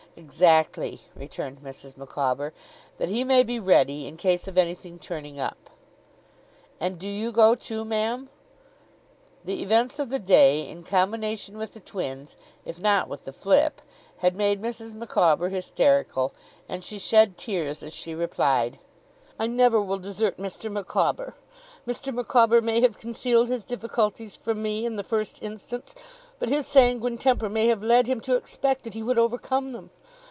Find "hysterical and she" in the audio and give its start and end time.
15.47-16.99